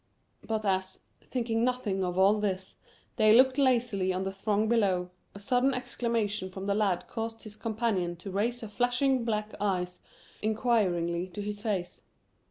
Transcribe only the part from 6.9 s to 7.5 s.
caused